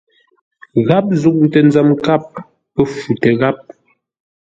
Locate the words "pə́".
2.73-2.85